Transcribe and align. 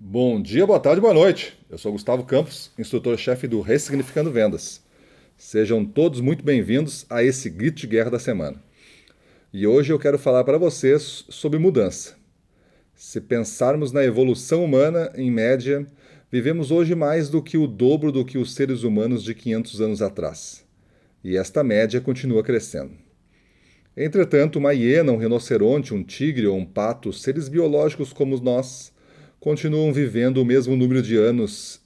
Bom 0.00 0.40
dia, 0.40 0.64
boa 0.64 0.78
tarde, 0.78 1.00
boa 1.00 1.12
noite. 1.12 1.58
Eu 1.68 1.76
sou 1.76 1.90
Gustavo 1.90 2.22
Campos, 2.22 2.70
instrutor-chefe 2.78 3.48
do 3.48 3.60
Ressignificando 3.60 4.30
Vendas. 4.30 4.80
Sejam 5.36 5.84
todos 5.84 6.20
muito 6.20 6.44
bem-vindos 6.44 7.04
a 7.10 7.24
esse 7.24 7.50
grito 7.50 7.80
de 7.80 7.88
guerra 7.88 8.12
da 8.12 8.18
semana. 8.20 8.62
E 9.52 9.66
hoje 9.66 9.92
eu 9.92 9.98
quero 9.98 10.16
falar 10.16 10.44
para 10.44 10.56
vocês 10.56 11.24
sobre 11.28 11.58
mudança. 11.58 12.14
Se 12.94 13.20
pensarmos 13.20 13.90
na 13.90 14.04
evolução 14.04 14.64
humana, 14.64 15.10
em 15.16 15.32
média, 15.32 15.84
vivemos 16.30 16.70
hoje 16.70 16.94
mais 16.94 17.28
do 17.28 17.42
que 17.42 17.58
o 17.58 17.66
dobro 17.66 18.12
do 18.12 18.24
que 18.24 18.38
os 18.38 18.54
seres 18.54 18.84
humanos 18.84 19.24
de 19.24 19.34
500 19.34 19.80
anos 19.80 20.00
atrás. 20.00 20.64
E 21.24 21.36
esta 21.36 21.64
média 21.64 22.00
continua 22.00 22.44
crescendo. 22.44 22.92
Entretanto, 23.96 24.60
uma 24.60 24.72
hiena, 24.72 25.10
um 25.10 25.16
rinoceronte, 25.16 25.92
um 25.92 26.04
tigre 26.04 26.46
ou 26.46 26.56
um 26.56 26.64
pato, 26.64 27.12
seres 27.12 27.48
biológicos 27.48 28.12
como 28.12 28.38
nós, 28.38 28.96
continuam 29.40 29.92
vivendo 29.92 30.38
o 30.38 30.44
mesmo 30.44 30.76
número 30.76 31.02
de 31.02 31.16
anos 31.16 31.80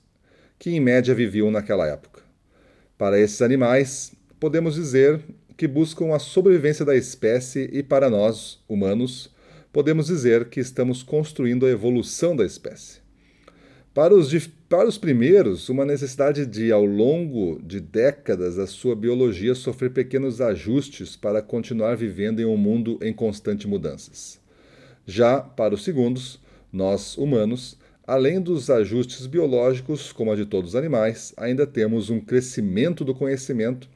que 0.59 0.71
em 0.71 0.81
média 0.81 1.15
viviam 1.15 1.51
naquela 1.51 1.87
época. 1.87 2.23
Para 2.97 3.19
esses 3.19 3.43
animais, 3.43 4.13
podemos 4.39 4.75
dizer 4.75 5.21
que 5.57 5.67
buscam 5.69 6.15
a 6.15 6.19
sobrevivência 6.19 6.85
da 6.85 6.97
espécie 6.97 7.69
e 7.73 7.83
para 7.83 8.09
nós, 8.09 8.61
humanos, 8.69 9.31
podemos 9.73 10.07
dizer 10.07 10.49
que 10.49 10.61
estamos 10.61 11.03
construindo 11.03 11.67
a 11.67 11.71
evolução 11.71 12.35
da 12.35 12.45
espécie. 12.45 13.01
Para 13.95 14.15
os, 14.15 14.33
para 14.69 14.89
os 14.89 14.97
primeiros, 14.97 15.69
uma 15.69 15.85
necessidade 15.85 16.47
de, 16.47 16.73
ao 16.73 16.85
longo 16.85 17.61
de 17.63 17.79
décadas, 17.79 18.59
a 18.59 18.67
sua 18.67 18.97
biologia 18.97 19.55
sofrer 19.55 19.93
pequenos 19.93 20.41
ajustes 20.41 21.15
para 21.15 21.43
continuar 21.43 21.95
vivendo 21.97 22.41
em 22.41 22.47
um 22.47 22.57
mundo 22.57 22.99
em 23.03 23.13
constante 23.13 23.69
mudanças. 23.69 24.41
Já 25.07 25.41
para 25.41 25.75
os 25.75 25.85
segundos, 25.85 26.41
nós, 26.73 27.19
humanos, 27.19 27.79
além 28.07 28.41
dos 28.41 28.71
ajustes 28.71 29.27
biológicos, 29.27 30.11
como 30.11 30.33
a 30.33 30.37
de 30.37 30.47
todos 30.47 30.71
os 30.71 30.77
animais, 30.77 31.35
ainda 31.37 31.67
temos 31.67 32.11
um 32.11 32.21
crescimento 32.21 33.05
do 33.05 33.15
conhecimento 33.15 33.89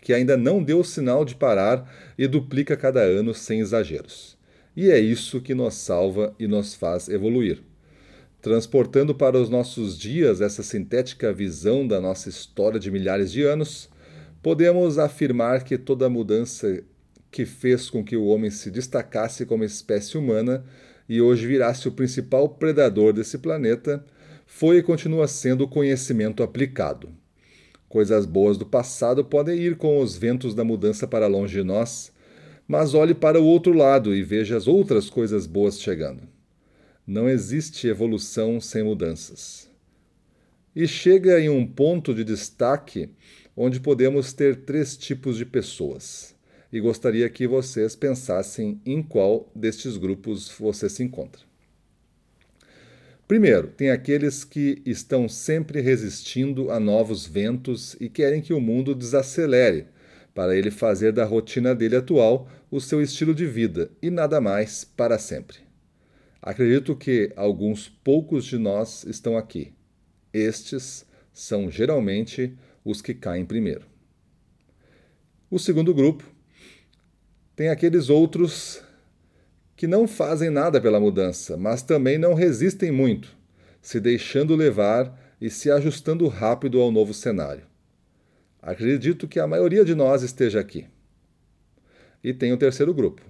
que 0.00 0.12
ainda 0.12 0.36
não 0.36 0.62
deu 0.62 0.84
sinal 0.84 1.24
de 1.24 1.34
parar 1.34 1.90
e 2.18 2.26
duplica 2.26 2.76
cada 2.76 3.00
ano 3.00 3.32
sem 3.32 3.60
exageros. 3.60 4.36
E 4.76 4.90
é 4.90 4.98
isso 4.98 5.40
que 5.40 5.54
nos 5.54 5.74
salva 5.74 6.34
e 6.38 6.46
nos 6.46 6.74
faz 6.74 7.08
evoluir. 7.08 7.62
Transportando 8.42 9.14
para 9.14 9.40
os 9.40 9.48
nossos 9.48 9.98
dias 9.98 10.42
essa 10.42 10.62
sintética 10.62 11.32
visão 11.32 11.88
da 11.88 12.02
nossa 12.02 12.28
história 12.28 12.78
de 12.78 12.90
milhares 12.90 13.32
de 13.32 13.42
anos, 13.42 13.88
podemos 14.42 14.98
afirmar 14.98 15.64
que 15.64 15.78
toda 15.78 16.10
mudança 16.10 16.82
que 17.30 17.46
fez 17.46 17.88
com 17.88 18.04
que 18.04 18.16
o 18.16 18.26
homem 18.26 18.50
se 18.50 18.70
destacasse 18.70 19.46
como 19.46 19.64
espécie 19.64 20.18
humana 20.18 20.62
e 21.08 21.20
hoje 21.20 21.46
virasse 21.46 21.88
o 21.88 21.92
principal 21.92 22.48
predador 22.48 23.12
desse 23.12 23.38
planeta, 23.38 24.04
foi 24.46 24.78
e 24.78 24.82
continua 24.82 25.28
sendo 25.28 25.64
o 25.64 25.68
conhecimento 25.68 26.42
aplicado. 26.42 27.10
Coisas 27.88 28.26
boas 28.26 28.58
do 28.58 28.66
passado 28.66 29.24
podem 29.24 29.58
ir 29.58 29.76
com 29.76 29.98
os 30.00 30.16
ventos 30.16 30.54
da 30.54 30.64
mudança 30.64 31.06
para 31.06 31.26
longe 31.26 31.58
de 31.58 31.62
nós, 31.62 32.12
mas 32.66 32.94
olhe 32.94 33.14
para 33.14 33.40
o 33.40 33.44
outro 33.44 33.72
lado 33.72 34.14
e 34.14 34.22
veja 34.22 34.56
as 34.56 34.66
outras 34.66 35.10
coisas 35.10 35.46
boas 35.46 35.80
chegando. 35.80 36.22
Não 37.06 37.28
existe 37.28 37.86
evolução 37.86 38.60
sem 38.60 38.82
mudanças. 38.82 39.70
E 40.74 40.88
chega 40.88 41.38
em 41.38 41.48
um 41.48 41.66
ponto 41.66 42.14
de 42.14 42.24
destaque 42.24 43.10
onde 43.56 43.78
podemos 43.78 44.32
ter 44.32 44.64
três 44.64 44.96
tipos 44.96 45.36
de 45.36 45.44
pessoas 45.44 46.33
e 46.74 46.80
gostaria 46.80 47.30
que 47.30 47.46
vocês 47.46 47.94
pensassem 47.94 48.80
em 48.84 49.00
qual 49.00 49.48
destes 49.54 49.96
grupos 49.96 50.52
você 50.58 50.90
se 50.90 51.04
encontra. 51.04 51.40
Primeiro, 53.28 53.68
tem 53.68 53.90
aqueles 53.92 54.42
que 54.42 54.82
estão 54.84 55.28
sempre 55.28 55.80
resistindo 55.80 56.72
a 56.72 56.80
novos 56.80 57.24
ventos 57.24 57.96
e 58.00 58.08
querem 58.08 58.42
que 58.42 58.52
o 58.52 58.60
mundo 58.60 58.92
desacelere, 58.92 59.86
para 60.34 60.56
ele 60.56 60.72
fazer 60.72 61.12
da 61.12 61.24
rotina 61.24 61.76
dele 61.76 61.94
atual 61.94 62.48
o 62.68 62.80
seu 62.80 63.00
estilo 63.00 63.32
de 63.32 63.46
vida 63.46 63.88
e 64.02 64.10
nada 64.10 64.40
mais 64.40 64.84
para 64.84 65.16
sempre. 65.16 65.58
Acredito 66.42 66.96
que 66.96 67.32
alguns 67.36 67.88
poucos 67.88 68.44
de 68.44 68.58
nós 68.58 69.04
estão 69.04 69.38
aqui. 69.38 69.72
Estes 70.32 71.06
são 71.32 71.70
geralmente 71.70 72.52
os 72.84 73.00
que 73.00 73.14
caem 73.14 73.46
primeiro. 73.46 73.86
O 75.48 75.58
segundo 75.60 75.94
grupo 75.94 76.33
tem 77.56 77.68
aqueles 77.68 78.10
outros 78.10 78.82
que 79.76 79.86
não 79.86 80.06
fazem 80.06 80.50
nada 80.50 80.80
pela 80.80 81.00
mudança, 81.00 81.56
mas 81.56 81.82
também 81.82 82.18
não 82.18 82.34
resistem 82.34 82.90
muito, 82.90 83.36
se 83.80 84.00
deixando 84.00 84.56
levar 84.56 85.16
e 85.40 85.50
se 85.50 85.70
ajustando 85.70 86.26
rápido 86.28 86.80
ao 86.80 86.90
novo 86.90 87.12
cenário. 87.12 87.64
Acredito 88.62 89.28
que 89.28 89.38
a 89.38 89.46
maioria 89.46 89.84
de 89.84 89.94
nós 89.94 90.22
esteja 90.22 90.60
aqui. 90.60 90.86
E 92.22 92.32
tem 92.32 92.52
o 92.52 92.56
terceiro 92.56 92.94
grupo. 92.94 93.22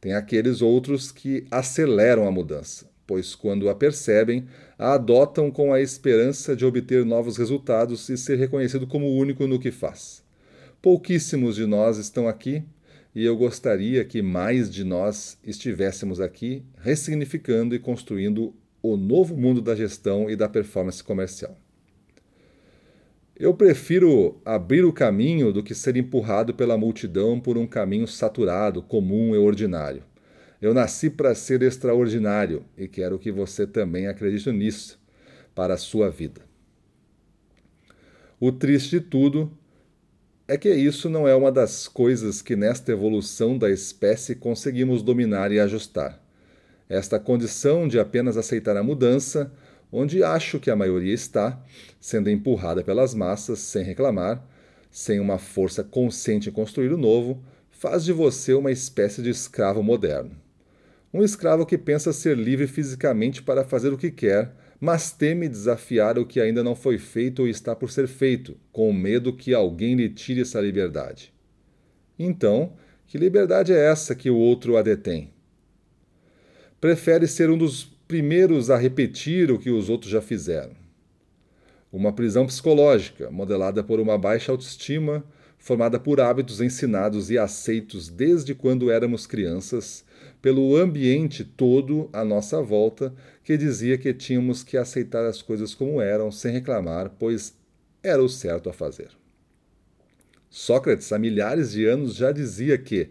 Tem 0.00 0.14
aqueles 0.14 0.62
outros 0.62 1.10
que 1.10 1.46
aceleram 1.50 2.28
a 2.28 2.30
mudança, 2.30 2.88
pois 3.06 3.34
quando 3.34 3.68
a 3.68 3.74
percebem, 3.74 4.46
a 4.78 4.94
adotam 4.94 5.50
com 5.50 5.72
a 5.72 5.80
esperança 5.80 6.54
de 6.54 6.64
obter 6.64 7.04
novos 7.04 7.36
resultados 7.36 8.08
e 8.08 8.16
ser 8.16 8.38
reconhecido 8.38 8.86
como 8.86 9.16
único 9.16 9.46
no 9.46 9.58
que 9.58 9.70
faz. 9.70 10.22
Pouquíssimos 10.80 11.56
de 11.56 11.66
nós 11.66 11.96
estão 11.96 12.28
aqui 12.28 12.62
e 13.14 13.24
eu 13.24 13.36
gostaria 13.36 14.04
que 14.04 14.20
mais 14.20 14.68
de 14.68 14.82
nós 14.82 15.38
estivéssemos 15.44 16.20
aqui 16.20 16.64
ressignificando 16.80 17.74
e 17.74 17.78
construindo 17.78 18.52
o 18.82 18.96
novo 18.96 19.36
mundo 19.36 19.62
da 19.62 19.74
gestão 19.74 20.28
e 20.28 20.34
da 20.34 20.48
performance 20.48 21.02
comercial. 21.02 21.56
Eu 23.36 23.54
prefiro 23.54 24.40
abrir 24.44 24.84
o 24.84 24.92
caminho 24.92 25.52
do 25.52 25.62
que 25.62 25.74
ser 25.74 25.96
empurrado 25.96 26.54
pela 26.54 26.76
multidão 26.76 27.40
por 27.40 27.56
um 27.56 27.66
caminho 27.66 28.06
saturado, 28.06 28.82
comum 28.82 29.34
e 29.34 29.38
ordinário. 29.38 30.02
Eu 30.60 30.72
nasci 30.72 31.10
para 31.10 31.34
ser 31.34 31.62
extraordinário 31.62 32.64
e 32.76 32.88
quero 32.88 33.18
que 33.18 33.30
você 33.30 33.66
também 33.66 34.06
acredite 34.06 34.50
nisso 34.50 35.00
para 35.54 35.74
a 35.74 35.78
sua 35.78 36.10
vida. 36.10 36.42
O 38.40 38.52
triste 38.52 38.98
de 38.98 39.00
tudo 39.00 39.50
é 40.46 40.58
que 40.58 40.68
isso 40.68 41.08
não 41.08 41.26
é 41.26 41.34
uma 41.34 41.50
das 41.50 41.88
coisas 41.88 42.42
que 42.42 42.54
nesta 42.54 42.92
evolução 42.92 43.56
da 43.56 43.70
espécie 43.70 44.34
conseguimos 44.34 45.02
dominar 45.02 45.50
e 45.50 45.58
ajustar. 45.58 46.20
Esta 46.86 47.18
condição 47.18 47.88
de 47.88 47.98
apenas 47.98 48.36
aceitar 48.36 48.76
a 48.76 48.82
mudança, 48.82 49.50
onde 49.90 50.22
acho 50.22 50.60
que 50.60 50.70
a 50.70 50.76
maioria 50.76 51.14
está, 51.14 51.58
sendo 51.98 52.28
empurrada 52.28 52.84
pelas 52.84 53.14
massas 53.14 53.58
sem 53.60 53.82
reclamar, 53.82 54.46
sem 54.90 55.18
uma 55.18 55.38
força 55.38 55.82
consciente 55.82 56.50
em 56.50 56.52
construir 56.52 56.92
o 56.92 56.98
novo, 56.98 57.42
faz 57.70 58.04
de 58.04 58.12
você 58.12 58.52
uma 58.52 58.70
espécie 58.70 59.22
de 59.22 59.30
escravo 59.30 59.82
moderno. 59.82 60.32
Um 61.12 61.22
escravo 61.22 61.64
que 61.64 61.78
pensa 61.78 62.12
ser 62.12 62.36
livre 62.36 62.66
fisicamente 62.66 63.42
para 63.42 63.64
fazer 63.64 63.92
o 63.92 63.98
que 63.98 64.10
quer, 64.10 64.52
mas 64.84 65.10
teme 65.10 65.48
desafiar 65.48 66.18
o 66.18 66.26
que 66.26 66.38
ainda 66.38 66.62
não 66.62 66.76
foi 66.76 66.98
feito 66.98 67.40
ou 67.40 67.48
está 67.48 67.74
por 67.74 67.90
ser 67.90 68.06
feito, 68.06 68.54
com 68.70 68.92
medo 68.92 69.32
que 69.32 69.54
alguém 69.54 69.94
lhe 69.94 70.10
tire 70.10 70.42
essa 70.42 70.60
liberdade. 70.60 71.32
Então, 72.18 72.74
que 73.06 73.16
liberdade 73.16 73.72
é 73.72 73.78
essa 73.78 74.14
que 74.14 74.28
o 74.28 74.36
outro 74.36 74.76
a 74.76 74.82
detém? 74.82 75.32
Prefere 76.78 77.26
ser 77.26 77.48
um 77.48 77.56
dos 77.56 77.84
primeiros 78.06 78.68
a 78.68 78.76
repetir 78.76 79.50
o 79.50 79.58
que 79.58 79.70
os 79.70 79.88
outros 79.88 80.12
já 80.12 80.20
fizeram. 80.20 80.76
Uma 81.90 82.12
prisão 82.12 82.44
psicológica, 82.44 83.30
modelada 83.30 83.82
por 83.82 83.98
uma 83.98 84.18
baixa 84.18 84.52
autoestima, 84.52 85.24
formada 85.64 85.98
por 85.98 86.20
hábitos 86.20 86.60
ensinados 86.60 87.30
e 87.30 87.38
aceitos 87.38 88.10
desde 88.10 88.54
quando 88.54 88.90
éramos 88.90 89.26
crianças, 89.26 90.04
pelo 90.42 90.76
ambiente 90.76 91.42
todo 91.42 92.10
à 92.12 92.22
nossa 92.22 92.60
volta, 92.60 93.14
que 93.42 93.56
dizia 93.56 93.96
que 93.96 94.12
tínhamos 94.12 94.62
que 94.62 94.76
aceitar 94.76 95.24
as 95.24 95.40
coisas 95.40 95.74
como 95.74 96.02
eram, 96.02 96.30
sem 96.30 96.52
reclamar, 96.52 97.14
pois 97.18 97.56
era 98.02 98.22
o 98.22 98.28
certo 98.28 98.68
a 98.68 98.74
fazer. 98.74 99.08
Sócrates, 100.50 101.10
há 101.14 101.18
milhares 101.18 101.72
de 101.72 101.86
anos, 101.86 102.14
já 102.14 102.30
dizia 102.30 102.76
que 102.76 103.08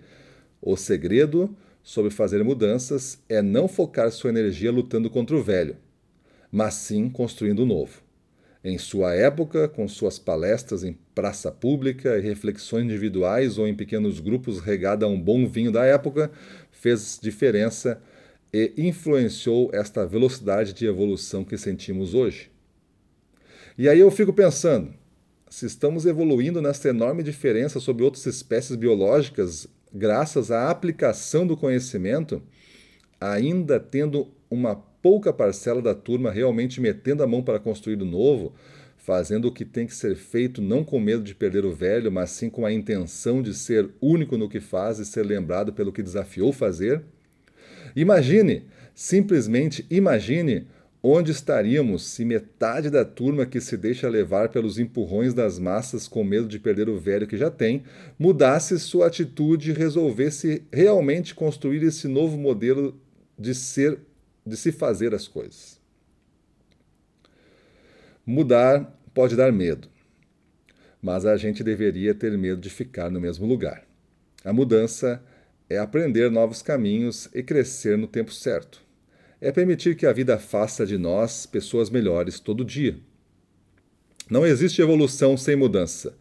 o 0.61 0.77
segredo 0.77 1.57
sobre 1.81 2.11
fazer 2.11 2.43
mudanças 2.43 3.17
é 3.27 3.41
não 3.41 3.67
focar 3.67 4.11
sua 4.11 4.29
energia 4.29 4.71
lutando 4.71 5.09
contra 5.09 5.35
o 5.35 5.41
velho, 5.41 5.75
mas 6.51 6.75
sim 6.75 7.09
construindo 7.09 7.63
o 7.63 7.65
novo 7.65 8.02
em 8.63 8.77
sua 8.77 9.13
época, 9.13 9.67
com 9.67 9.87
suas 9.87 10.17
palestras 10.17 10.83
em 10.83 10.97
praça 11.13 11.51
pública 11.51 12.17
e 12.17 12.21
reflexões 12.21 12.85
individuais 12.85 13.57
ou 13.57 13.67
em 13.67 13.75
pequenos 13.75 14.19
grupos 14.19 14.59
regada 14.59 15.05
a 15.05 15.09
um 15.09 15.19
bom 15.19 15.45
vinho 15.45 15.71
da 15.71 15.85
época, 15.85 16.31
fez 16.71 17.19
diferença 17.21 18.01
e 18.53 18.73
influenciou 18.77 19.69
esta 19.73 20.05
velocidade 20.05 20.73
de 20.73 20.85
evolução 20.85 21.43
que 21.43 21.57
sentimos 21.57 22.13
hoje. 22.13 22.51
E 23.77 23.89
aí 23.89 23.99
eu 23.99 24.11
fico 24.11 24.31
pensando, 24.31 24.93
se 25.49 25.65
estamos 25.65 26.05
evoluindo 26.05 26.61
nesta 26.61 26.89
enorme 26.89 27.21
diferença 27.23 27.79
sobre 27.79 28.03
outras 28.03 28.25
espécies 28.25 28.75
biológicas, 28.75 29.67
graças 29.93 30.51
à 30.51 30.69
aplicação 30.69 31.45
do 31.45 31.57
conhecimento, 31.57 32.41
ainda 33.31 33.79
tendo 33.79 34.27
uma 34.49 34.75
pouca 34.75 35.31
parcela 35.31 35.81
da 35.81 35.95
turma 35.95 36.31
realmente 36.31 36.81
metendo 36.81 37.23
a 37.23 37.27
mão 37.27 37.41
para 37.41 37.59
construir 37.59 38.01
o 38.01 38.05
novo, 38.05 38.53
fazendo 38.97 39.47
o 39.47 39.51
que 39.51 39.65
tem 39.65 39.85
que 39.85 39.95
ser 39.95 40.15
feito 40.15 40.61
não 40.61 40.83
com 40.83 40.99
medo 40.99 41.23
de 41.23 41.35
perder 41.35 41.65
o 41.65 41.73
velho, 41.73 42.11
mas 42.11 42.31
sim 42.31 42.49
com 42.49 42.65
a 42.65 42.71
intenção 42.71 43.41
de 43.41 43.53
ser 43.53 43.89
único 44.01 44.37
no 44.37 44.49
que 44.49 44.59
faz 44.59 44.99
e 44.99 45.05
ser 45.05 45.25
lembrado 45.25 45.73
pelo 45.73 45.91
que 45.91 46.03
desafiou 46.03 46.51
fazer? 46.51 47.01
Imagine, 47.95 48.63
simplesmente 48.93 49.85
imagine 49.89 50.67
onde 51.05 51.31
estaríamos 51.31 52.03
se 52.05 52.23
metade 52.23 52.89
da 52.89 53.03
turma 53.03 53.45
que 53.45 53.59
se 53.59 53.75
deixa 53.75 54.07
levar 54.07 54.47
pelos 54.47 54.79
empurrões 54.79 55.33
das 55.33 55.59
massas 55.59 56.07
com 56.07 56.23
medo 56.23 56.47
de 56.47 56.57
perder 56.57 56.87
o 56.87 56.97
velho 56.97 57.27
que 57.27 57.35
já 57.35 57.51
tem, 57.51 57.83
mudasse 58.17 58.79
sua 58.79 59.07
atitude 59.07 59.71
e 59.71 59.73
resolvesse 59.73 60.63
realmente 60.71 61.35
construir 61.35 61.83
esse 61.83 62.07
novo 62.07 62.37
modelo 62.37 62.97
de 63.37 63.53
ser, 63.55 63.99
de 64.45 64.57
se 64.57 64.71
fazer 64.71 65.13
as 65.13 65.27
coisas. 65.27 65.79
Mudar 68.25 68.97
pode 69.13 69.35
dar 69.35 69.51
medo, 69.51 69.89
mas 71.01 71.25
a 71.25 71.35
gente 71.35 71.63
deveria 71.63 72.15
ter 72.15 72.37
medo 72.37 72.61
de 72.61 72.69
ficar 72.69 73.11
no 73.11 73.19
mesmo 73.19 73.45
lugar. 73.45 73.85
A 74.45 74.53
mudança 74.53 75.21
é 75.69 75.77
aprender 75.77 76.29
novos 76.31 76.61
caminhos 76.61 77.29
e 77.33 77.43
crescer 77.43 77.97
no 77.97 78.07
tempo 78.07 78.31
certo. 78.31 78.81
É 79.41 79.51
permitir 79.51 79.95
que 79.95 80.05
a 80.05 80.13
vida 80.13 80.37
faça 80.39 80.85
de 80.85 80.97
nós 80.97 81.45
pessoas 81.45 81.89
melhores 81.89 82.39
todo 82.39 82.63
dia. 82.63 82.97
Não 84.29 84.45
existe 84.45 84.81
evolução 84.81 85.35
sem 85.35 85.55
mudança. 85.55 86.15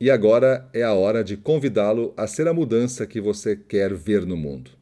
E 0.00 0.10
agora 0.10 0.68
é 0.72 0.82
a 0.82 0.94
hora 0.94 1.22
de 1.22 1.36
convidá-lo 1.36 2.12
a 2.16 2.26
ser 2.26 2.46
a 2.46 2.54
mudança 2.54 3.06
que 3.06 3.20
você 3.20 3.56
quer 3.56 3.94
ver 3.94 4.24
no 4.26 4.36
mundo. 4.36 4.77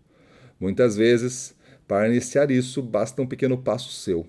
Muitas 0.59 0.97
vezes, 0.97 1.55
para 1.87 2.09
iniciar 2.09 2.51
isso, 2.51 2.83
basta 2.83 3.21
um 3.21 3.27
pequeno 3.27 3.59
passo 3.59 3.93
seu. 3.93 4.27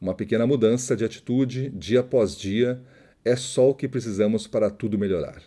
Uma 0.00 0.14
pequena 0.14 0.46
mudança 0.46 0.96
de 0.96 1.04
atitude, 1.04 1.70
dia 1.70 2.00
após 2.00 2.36
dia, 2.36 2.80
é 3.24 3.36
só 3.36 3.70
o 3.70 3.74
que 3.74 3.86
precisamos 3.86 4.46
para 4.46 4.70
tudo 4.70 4.98
melhorar. 4.98 5.42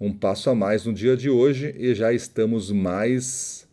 Um 0.00 0.12
passo 0.12 0.50
a 0.50 0.54
mais 0.54 0.84
no 0.84 0.92
dia 0.92 1.16
de 1.16 1.28
hoje 1.28 1.74
e 1.76 1.94
já 1.94 2.12
estamos 2.12 2.70
mais. 2.70 3.66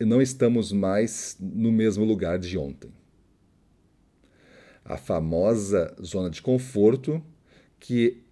Não 0.00 0.20
estamos 0.20 0.72
mais 0.72 1.36
no 1.38 1.70
mesmo 1.70 2.04
lugar 2.04 2.38
de 2.38 2.58
ontem. 2.58 2.90
A 4.84 4.96
famosa 4.96 5.94
zona 6.02 6.28
de 6.28 6.42
conforto, 6.42 7.22
que 7.78 8.22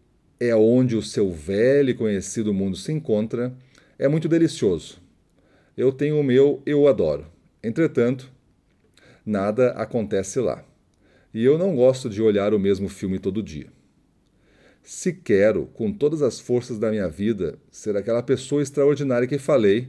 é 0.41 0.57
onde 0.57 0.97
o 0.97 1.03
seu 1.03 1.31
velho 1.31 1.91
e 1.91 1.95
conhecido 1.95 2.53
mundo 2.53 2.77
se 2.77 2.91
encontra, 2.91 3.55
é 3.99 4.09
muito 4.09 4.29
delicioso. 4.29 5.01
Eu 5.81 5.91
tenho 5.93 6.21
o 6.21 6.23
meu, 6.23 6.61
eu 6.67 6.87
adoro. 6.87 7.25
Entretanto, 7.65 8.31
nada 9.25 9.71
acontece 9.71 10.39
lá. 10.39 10.63
E 11.33 11.43
eu 11.43 11.57
não 11.57 11.75
gosto 11.75 12.11
de 12.11 12.21
olhar 12.21 12.53
o 12.53 12.59
mesmo 12.59 12.87
filme 12.87 13.19
todo 13.19 13.43
dia. 13.43 13.69
Se 14.83 15.11
quero, 15.11 15.71
com 15.73 15.91
todas 15.91 16.21
as 16.21 16.39
forças 16.39 16.79
da 16.79 16.91
minha 16.91 17.09
vida, 17.09 17.59
ser 17.71 17.97
aquela 17.97 18.23
pessoa 18.23 18.61
extraordinária 18.61 19.27
que 19.27 19.39
falei, 19.39 19.89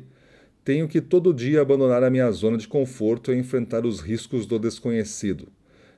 tenho 0.64 0.88
que 0.88 1.02
todo 1.02 1.34
dia 1.34 1.60
abandonar 1.60 2.06
a 2.06 2.10
minha 2.10 2.32
zona 2.32 2.58
de 2.58 2.70
conforto 2.70 3.34
e 3.34 3.38
enfrentar 3.38 3.86
os 3.86 4.00
riscos 4.00 4.46
do 4.46 4.58
desconhecido, 4.58 5.50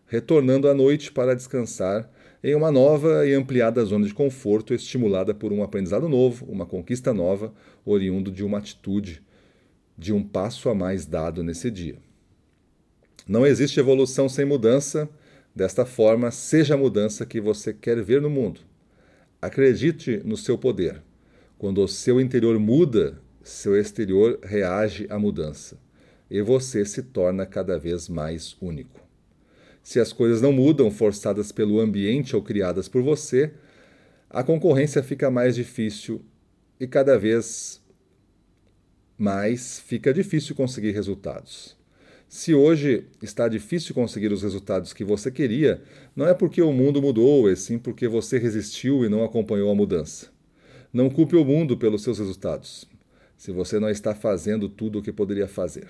retornando 0.07 0.67
à 0.67 0.73
noite 0.73 1.11
para 1.11 1.35
descansar 1.35 2.09
em 2.43 2.55
uma 2.55 2.71
nova 2.71 3.27
e 3.27 3.33
ampliada 3.35 3.85
zona 3.85 4.07
de 4.07 4.13
conforto 4.15 4.73
estimulada 4.73 5.35
por 5.35 5.53
um 5.53 5.61
aprendizado 5.61 6.09
novo, 6.09 6.47
uma 6.47 6.65
conquista 6.65 7.13
nova, 7.13 7.53
oriundo 7.85 8.31
de 8.31 8.43
uma 8.43 8.57
atitude, 8.57 9.21
de 9.97 10.13
um 10.13 10.23
passo 10.23 10.69
a 10.69 10.75
mais 10.75 11.05
dado 11.05 11.43
nesse 11.43 11.69
dia. 11.69 11.97
Não 13.27 13.45
existe 13.45 13.79
evolução 13.79 14.27
sem 14.27 14.45
mudança. 14.45 15.09
Desta 15.55 15.85
forma, 15.85 16.31
seja 16.31 16.73
a 16.73 16.77
mudança 16.77 17.25
que 17.25 17.39
você 17.39 17.73
quer 17.73 18.01
ver 18.01 18.21
no 18.21 18.29
mundo. 18.29 18.61
Acredite 19.41 20.21
no 20.25 20.35
seu 20.35 20.57
poder. 20.57 21.01
Quando 21.57 21.83
o 21.83 21.87
seu 21.87 22.19
interior 22.19 22.57
muda, 22.59 23.21
seu 23.43 23.79
exterior 23.79 24.39
reage 24.41 25.05
à 25.09 25.19
mudança 25.19 25.77
e 26.33 26.41
você 26.41 26.83
se 26.83 27.03
torna 27.03 27.45
cada 27.45 27.77
vez 27.77 28.09
mais 28.09 28.57
único. 28.59 28.99
Se 29.83 29.99
as 29.99 30.11
coisas 30.11 30.41
não 30.41 30.51
mudam, 30.51 30.89
forçadas 30.89 31.51
pelo 31.51 31.79
ambiente 31.79 32.35
ou 32.35 32.41
criadas 32.41 32.87
por 32.87 33.03
você, 33.03 33.53
a 34.29 34.43
concorrência 34.43 35.03
fica 35.03 35.29
mais 35.29 35.53
difícil 35.53 36.25
e 36.79 36.87
cada 36.87 37.19
vez 37.19 37.79
mais 39.23 39.79
fica 39.79 40.13
difícil 40.13 40.53
conseguir 40.53 40.91
resultados. 40.91 41.77
Se 42.27 42.53
hoje 42.53 43.05
está 43.21 43.47
difícil 43.47 43.95
conseguir 43.95 44.33
os 44.33 44.43
resultados 44.43 44.91
que 44.91 45.05
você 45.05 45.31
queria, 45.31 45.81
não 46.13 46.27
é 46.27 46.33
porque 46.33 46.61
o 46.61 46.73
mundo 46.73 47.01
mudou, 47.01 47.49
é 47.49 47.55
sim 47.55 47.79
porque 47.79 48.05
você 48.05 48.37
resistiu 48.37 49.05
e 49.05 49.09
não 49.09 49.23
acompanhou 49.23 49.71
a 49.71 49.75
mudança. 49.75 50.27
Não 50.91 51.09
culpe 51.09 51.37
o 51.37 51.45
mundo 51.45 51.77
pelos 51.77 52.03
seus 52.03 52.19
resultados, 52.19 52.85
se 53.37 53.49
você 53.49 53.79
não 53.79 53.89
está 53.89 54.13
fazendo 54.13 54.67
tudo 54.67 54.99
o 54.99 55.01
que 55.01 55.13
poderia 55.13 55.47
fazer. 55.47 55.87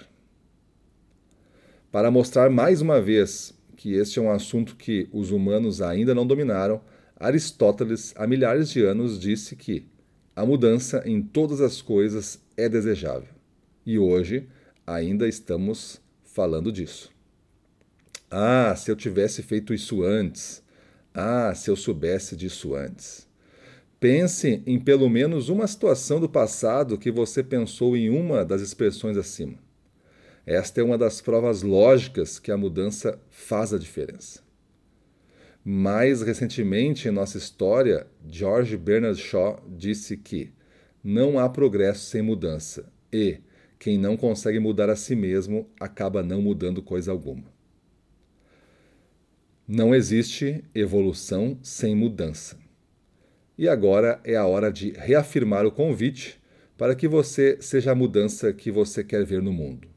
Para 1.92 2.12
mostrar 2.12 2.52
mais 2.52 2.82
uma 2.82 3.02
vez 3.02 3.52
que 3.76 3.94
este 3.94 4.20
é 4.20 4.22
um 4.22 4.32
assunto 4.32 4.76
que 4.76 5.10
os 5.12 5.32
humanos 5.32 5.82
ainda 5.82 6.14
não 6.14 6.28
dominaram, 6.28 6.82
Aristóteles, 7.16 8.14
há 8.16 8.28
milhares 8.28 8.70
de 8.70 8.84
anos, 8.84 9.20
disse 9.20 9.56
que 9.56 9.88
a 10.36 10.46
mudança 10.46 11.04
em 11.06 11.22
todas 11.22 11.62
as 11.62 11.82
coisas 11.82 12.40
é 12.58 12.68
desejável. 12.68 13.30
E 13.86 14.00
hoje 14.00 14.48
ainda 14.86 15.28
estamos 15.28 16.02
falando 16.24 16.72
disso. 16.72 17.12
Ah, 18.32 18.76
se 18.76 18.90
eu 18.90 18.96
tivesse 18.96 19.44
feito 19.44 19.74
isso 19.74 20.04
antes. 20.04 20.64
Ah, 21.14 21.54
se 21.54 21.70
eu 21.70 21.76
soubesse 21.76 22.36
disso 22.36 22.74
antes. 22.74 23.28
Pense 24.00 24.64
em 24.66 24.80
pelo 24.80 25.10
menos 25.10 25.50
uma 25.50 25.68
situação 25.68 26.20
do 26.20 26.28
passado 26.28 26.98
que 26.98 27.12
você 27.12 27.44
pensou 27.44 27.96
em 27.96 28.10
uma 28.10 28.44
das 28.44 28.62
expressões 28.62 29.18
acima. 29.18 29.58
Esta 30.46 30.82
é 30.82 30.84
uma 30.84 30.98
das 30.98 31.22
provas 31.22 31.62
lógicas 31.62 32.40
que 32.40 32.52
a 32.52 32.58
mudança 32.58 33.18
faz 33.30 33.74
a 33.74 33.78
diferença. 33.78 34.42
Mais 35.66 36.22
recentemente 36.22 37.08
em 37.08 37.12
nossa 37.12 37.38
história, 37.38 38.06
George 38.28 38.76
Bernard 38.76 39.20
Shaw 39.20 39.64
disse 39.68 40.18
que 40.18 40.52
não 41.04 41.40
há 41.40 41.48
progresso 41.48 42.06
sem 42.06 42.22
mudança 42.22 42.92
e, 43.12 43.40
quem 43.80 43.98
não 43.98 44.16
consegue 44.16 44.60
mudar 44.60 44.90
a 44.90 44.96
si 44.96 45.16
mesmo 45.16 45.70
acaba 45.80 46.24
não 46.24 46.42
mudando 46.42 46.82
coisa 46.82 47.12
alguma. 47.12 47.52
Não 49.68 49.94
existe 49.96 50.64
evolução 50.76 51.58
sem 51.62 51.96
mudança. 51.96 52.58
E 53.58 53.68
agora 53.68 54.20
é 54.24 54.36
a 54.36 54.46
hora 54.46 54.72
de 54.72 54.92
reafirmar 54.92 55.66
o 55.66 55.72
convite 55.72 56.42
para 56.78 56.96
que 56.96 57.08
você 57.08 57.58
seja 57.62 57.92
a 57.92 57.96
mudança 57.96 58.52
que 58.52 58.72
você 58.72 59.04
quer 59.04 59.26
ver 59.26 59.42
no 59.42 59.54
mundo. 59.54 59.88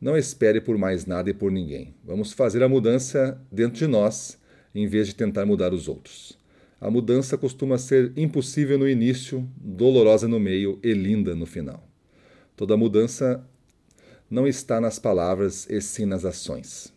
Não 0.00 0.16
espere 0.16 0.60
por 0.60 0.76
mais 0.76 1.06
nada 1.06 1.30
e 1.30 1.34
por 1.34 1.52
ninguém. 1.52 1.94
Vamos 2.02 2.32
fazer 2.32 2.62
a 2.62 2.68
mudança 2.68 3.40
dentro 3.52 3.78
de 3.78 3.86
nós, 3.86 4.38
em 4.74 4.86
vez 4.86 5.06
de 5.06 5.14
tentar 5.14 5.46
mudar 5.46 5.72
os 5.72 5.88
outros. 5.88 6.38
A 6.80 6.90
mudança 6.90 7.36
costuma 7.36 7.76
ser 7.76 8.12
impossível 8.16 8.78
no 8.78 8.88
início, 8.88 9.46
dolorosa 9.56 10.26
no 10.26 10.40
meio 10.40 10.78
e 10.82 10.92
linda 10.92 11.34
no 11.34 11.44
final. 11.44 11.86
Toda 12.56 12.76
mudança 12.76 13.44
não 14.30 14.46
está 14.46 14.80
nas 14.80 14.98
palavras 14.98 15.68
e 15.68 15.80
sim 15.80 16.06
nas 16.06 16.24
ações. 16.24 16.92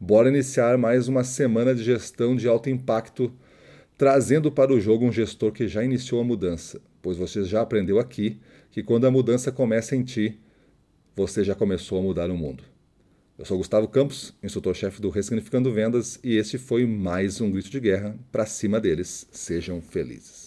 Bora 0.00 0.28
iniciar 0.28 0.76
mais 0.76 1.06
uma 1.06 1.22
semana 1.22 1.74
de 1.74 1.84
gestão 1.84 2.34
de 2.34 2.48
alto 2.48 2.68
impacto, 2.68 3.32
trazendo 3.96 4.50
para 4.50 4.72
o 4.72 4.80
jogo 4.80 5.04
um 5.04 5.12
gestor 5.12 5.52
que 5.52 5.68
já 5.68 5.84
iniciou 5.84 6.20
a 6.20 6.24
mudança, 6.24 6.80
pois 7.00 7.16
você 7.16 7.44
já 7.44 7.60
aprendeu 7.60 7.98
aqui 7.98 8.40
que 8.70 8.82
quando 8.82 9.06
a 9.06 9.10
mudança 9.10 9.52
começa 9.52 9.94
em 9.94 10.02
ti, 10.02 10.40
você 11.14 11.44
já 11.44 11.54
começou 11.54 12.00
a 12.00 12.02
mudar 12.02 12.30
o 12.30 12.36
mundo. 12.36 12.73
Eu 13.36 13.44
sou 13.44 13.58
Gustavo 13.58 13.88
Campos, 13.88 14.32
instrutor-chefe 14.44 15.02
do 15.02 15.10
Ressignificando 15.10 15.72
Vendas, 15.72 16.20
e 16.22 16.36
este 16.36 16.56
foi 16.56 16.86
mais 16.86 17.40
um 17.40 17.50
grito 17.50 17.68
de 17.68 17.80
guerra 17.80 18.16
para 18.30 18.46
cima 18.46 18.80
deles. 18.80 19.26
Sejam 19.32 19.82
felizes. 19.82 20.43